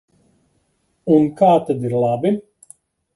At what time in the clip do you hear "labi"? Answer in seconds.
2.05-2.33